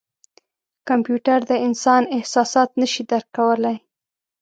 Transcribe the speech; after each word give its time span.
کمپیوټر 0.87 1.39
د 1.49 1.53
انسان 1.67 2.03
احساسات 2.17 2.69
نه 2.81 2.87
شي 2.91 3.03
درک 3.09 3.27
کولای. 3.37 3.77